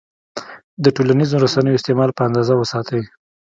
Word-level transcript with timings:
د 0.83 0.85
ټولنیزو 0.95 1.41
رسنیو 1.45 1.77
استعمال 1.79 2.09
په 2.13 2.21
اندازه 2.27 2.53
وساتئ. 2.57 3.01